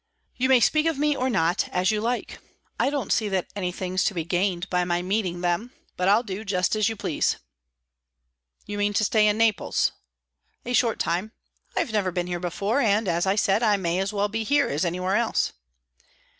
"You 0.35 0.49
may 0.49 0.59
speak 0.59 0.87
of 0.87 0.97
me 0.97 1.15
or 1.15 1.29
not, 1.29 1.69
as 1.71 1.91
you 1.91 2.01
like. 2.01 2.39
I 2.79 2.89
don't 2.89 3.13
see 3.13 3.29
that 3.29 3.45
anything's 3.55 4.03
to 4.05 4.15
be 4.15 4.23
gained 4.23 4.67
by 4.71 4.83
my 4.83 5.03
meeting 5.03 5.41
them; 5.41 5.73
but 5.95 6.07
I'll 6.07 6.23
do 6.23 6.43
just 6.43 6.75
as 6.75 6.89
you 6.89 6.95
please." 6.95 7.35
"You 8.65 8.79
mean 8.79 8.93
to 8.93 9.03
stay 9.03 9.27
in 9.27 9.37
Naples?" 9.37 9.91
"A 10.65 10.73
short 10.73 10.97
time. 10.97 11.33
I've 11.77 11.91
never 11.93 12.11
been 12.11 12.25
here 12.25 12.39
before, 12.39 12.79
and, 12.81 13.07
as 13.07 13.27
I 13.27 13.35
said, 13.35 13.61
I 13.61 13.77
may 13.77 13.99
as 13.99 14.11
well 14.11 14.27
be 14.27 14.43
here 14.43 14.67
as 14.67 14.85
anywhere 14.85 15.17
else." 15.17 15.53